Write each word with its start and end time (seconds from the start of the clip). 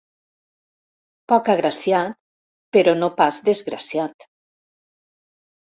Poc 1.33 1.51
agraciat, 1.53 2.17
però 2.79 2.97
no 3.03 3.13
pas 3.21 3.41
desgraciat. 3.51 4.27